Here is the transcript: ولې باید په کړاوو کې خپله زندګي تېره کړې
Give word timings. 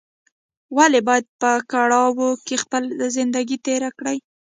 ولې 0.77 0.99
باید 1.07 1.25
په 1.41 1.51
کړاوو 1.71 2.29
کې 2.45 2.55
خپله 2.63 3.05
زندګي 3.15 3.57
تېره 3.65 3.89
کړې 3.99 4.17